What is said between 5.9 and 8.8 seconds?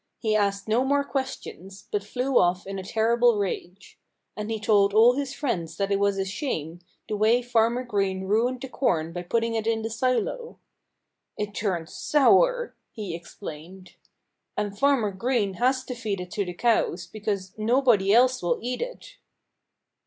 it was a shame, the way Farmer Green ruined the